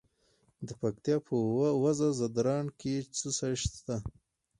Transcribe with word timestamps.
د 0.67 0.69
پکتیا 0.81 1.17
په 1.27 1.33
وزه 1.83 2.07
ځدراڼ 2.19 2.65
کې 2.79 2.93
څه 3.17 3.29
شی 3.37 3.53
شته؟ 3.61 3.95